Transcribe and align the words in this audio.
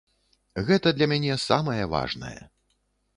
Гэта 0.69 0.93
для 0.97 1.07
мяне 1.11 1.37
самае 1.43 1.77
важнае. 1.93 2.37